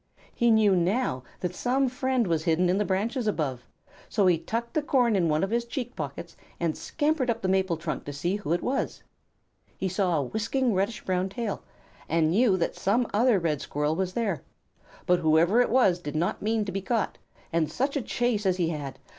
[0.33, 3.67] He knew now that some friend was hidden in the branches above,
[4.09, 7.47] so he tucked the corn in one of his cheek pockets, and scampered up the
[7.47, 9.03] maple trunk to find out who it was.
[9.77, 11.61] He saw a whisking reddish brown tail,
[12.09, 14.41] and knew that some other Red Squirrel was there.
[15.05, 17.19] But whoever it was did not mean to be caught,
[17.53, 18.97] and such a chase as he had!